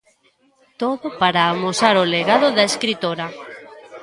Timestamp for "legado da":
2.15-2.67